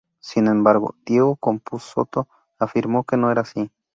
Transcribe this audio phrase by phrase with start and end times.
[0.19, 3.69] Sin embargo, Diego Capusotto afirmó que no era así.